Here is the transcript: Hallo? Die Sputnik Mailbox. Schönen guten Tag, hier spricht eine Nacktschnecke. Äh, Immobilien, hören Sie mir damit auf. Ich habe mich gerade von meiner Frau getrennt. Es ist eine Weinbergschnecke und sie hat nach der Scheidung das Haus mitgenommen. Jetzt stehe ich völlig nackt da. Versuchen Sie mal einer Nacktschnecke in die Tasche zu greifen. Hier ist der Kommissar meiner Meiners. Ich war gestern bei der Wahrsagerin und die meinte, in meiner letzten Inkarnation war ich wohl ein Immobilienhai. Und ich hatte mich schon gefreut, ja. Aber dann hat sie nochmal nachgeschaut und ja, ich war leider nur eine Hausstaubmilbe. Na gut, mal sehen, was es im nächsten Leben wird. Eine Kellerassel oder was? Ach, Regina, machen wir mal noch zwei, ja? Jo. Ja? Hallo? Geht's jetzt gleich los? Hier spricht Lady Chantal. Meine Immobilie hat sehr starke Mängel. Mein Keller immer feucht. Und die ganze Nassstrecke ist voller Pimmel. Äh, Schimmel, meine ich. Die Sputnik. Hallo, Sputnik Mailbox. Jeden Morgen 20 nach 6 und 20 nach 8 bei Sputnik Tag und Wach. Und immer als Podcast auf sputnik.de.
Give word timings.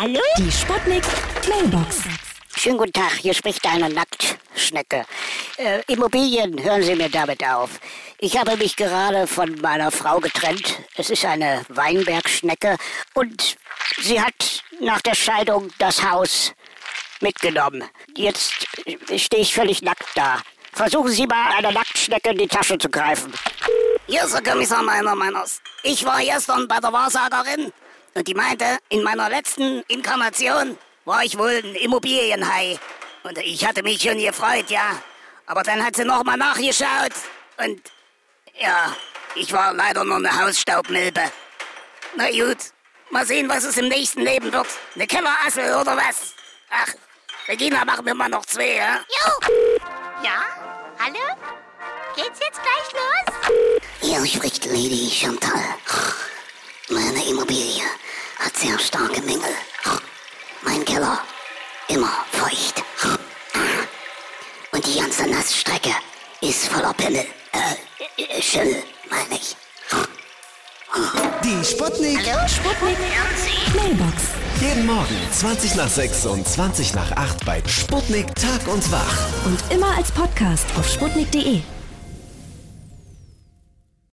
Hallo? 0.00 0.18
Die 0.38 0.50
Sputnik 0.50 1.04
Mailbox. 1.46 2.04
Schönen 2.56 2.78
guten 2.78 2.94
Tag, 2.94 3.12
hier 3.20 3.34
spricht 3.34 3.66
eine 3.66 3.90
Nacktschnecke. 3.90 5.04
Äh, 5.58 5.82
Immobilien, 5.88 6.58
hören 6.64 6.82
Sie 6.82 6.94
mir 6.94 7.10
damit 7.10 7.44
auf. 7.44 7.78
Ich 8.16 8.38
habe 8.38 8.56
mich 8.56 8.76
gerade 8.76 9.26
von 9.26 9.60
meiner 9.60 9.90
Frau 9.90 10.18
getrennt. 10.18 10.78
Es 10.96 11.10
ist 11.10 11.26
eine 11.26 11.66
Weinbergschnecke 11.68 12.78
und 13.12 13.58
sie 14.00 14.18
hat 14.18 14.62
nach 14.80 15.02
der 15.02 15.14
Scheidung 15.14 15.70
das 15.76 16.02
Haus 16.02 16.54
mitgenommen. 17.20 17.84
Jetzt 18.16 18.54
stehe 19.16 19.42
ich 19.42 19.52
völlig 19.52 19.82
nackt 19.82 20.08
da. 20.14 20.40
Versuchen 20.72 21.10
Sie 21.10 21.26
mal 21.26 21.58
einer 21.58 21.72
Nacktschnecke 21.72 22.30
in 22.30 22.38
die 22.38 22.48
Tasche 22.48 22.78
zu 22.78 22.88
greifen. 22.88 23.34
Hier 24.06 24.24
ist 24.24 24.32
der 24.32 24.42
Kommissar 24.42 24.82
meiner 24.82 25.14
Meiners. 25.14 25.60
Ich 25.82 26.06
war 26.06 26.20
gestern 26.22 26.66
bei 26.66 26.80
der 26.80 26.90
Wahrsagerin 26.90 27.70
und 28.14 28.26
die 28.26 28.34
meinte, 28.34 28.78
in 28.88 29.02
meiner 29.02 29.28
letzten 29.28 29.82
Inkarnation 29.88 30.76
war 31.04 31.24
ich 31.24 31.36
wohl 31.38 31.60
ein 31.64 31.74
Immobilienhai. 31.76 32.78
Und 33.22 33.38
ich 33.38 33.66
hatte 33.66 33.82
mich 33.82 34.02
schon 34.02 34.18
gefreut, 34.18 34.70
ja. 34.70 35.00
Aber 35.46 35.62
dann 35.62 35.84
hat 35.84 35.96
sie 35.96 36.04
nochmal 36.04 36.36
nachgeschaut 36.36 37.12
und 37.58 37.80
ja, 38.58 38.94
ich 39.34 39.52
war 39.52 39.72
leider 39.72 40.04
nur 40.04 40.16
eine 40.16 40.38
Hausstaubmilbe. 40.38 41.22
Na 42.16 42.30
gut, 42.30 42.58
mal 43.10 43.26
sehen, 43.26 43.48
was 43.48 43.64
es 43.64 43.76
im 43.76 43.88
nächsten 43.88 44.20
Leben 44.22 44.52
wird. 44.52 44.68
Eine 44.94 45.06
Kellerassel 45.06 45.74
oder 45.74 45.96
was? 45.96 46.34
Ach, 46.70 46.94
Regina, 47.48 47.84
machen 47.84 48.06
wir 48.06 48.14
mal 48.14 48.28
noch 48.28 48.46
zwei, 48.46 48.76
ja? 48.76 49.00
Jo. 49.08 49.48
Ja? 50.22 50.44
Hallo? 50.98 51.18
Geht's 52.14 52.40
jetzt 52.40 52.60
gleich 52.62 52.92
los? 52.92 53.80
Hier 54.00 54.26
spricht 54.26 54.66
Lady 54.66 55.10
Chantal. 55.10 55.62
Meine 57.20 57.32
Immobilie 57.32 57.82
hat 58.38 58.56
sehr 58.56 58.78
starke 58.78 59.20
Mängel. 59.20 59.54
Mein 60.62 60.82
Keller 60.86 61.18
immer 61.88 62.24
feucht. 62.32 62.82
Und 64.72 64.86
die 64.86 64.98
ganze 64.98 65.26
Nassstrecke 65.26 65.90
ist 66.40 66.68
voller 66.68 66.94
Pimmel. 66.94 67.26
Äh, 67.52 68.40
Schimmel, 68.40 68.82
meine 69.10 69.34
ich. 69.38 69.54
Die 71.44 71.62
Sputnik. 71.62 72.20
Hallo, 72.26 72.48
Sputnik 72.48 72.96
Mailbox. 73.74 74.22
Jeden 74.58 74.86
Morgen 74.86 75.16
20 75.30 75.74
nach 75.74 75.90
6 75.90 76.24
und 76.24 76.48
20 76.48 76.94
nach 76.94 77.12
8 77.12 77.44
bei 77.44 77.62
Sputnik 77.66 78.34
Tag 78.34 78.66
und 78.66 78.90
Wach. 78.90 79.44
Und 79.44 79.60
immer 79.70 79.94
als 79.94 80.10
Podcast 80.10 80.64
auf 80.78 80.88
sputnik.de. 80.88 81.60